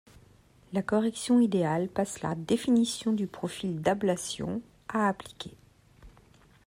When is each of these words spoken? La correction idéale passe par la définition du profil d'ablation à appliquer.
La 0.73 0.81
correction 0.81 1.39
idéale 1.39 1.87
passe 1.87 2.17
par 2.17 2.31
la 2.31 2.35
définition 2.35 3.13
du 3.13 3.27
profil 3.27 3.83
d'ablation 3.83 4.63
à 4.89 5.07
appliquer. 5.07 5.53